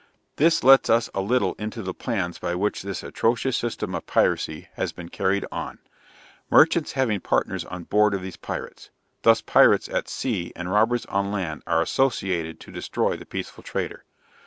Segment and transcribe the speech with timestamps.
[0.37, 4.67] This lets us a little into the plans by which this atrocious system of piracy
[4.73, 5.77] has been carried on.
[6.49, 8.89] Merchants having partners on board of these pirates!
[9.21, 14.03] thus pirates at sea and robbers on land are associated to destroy the peaceful trader.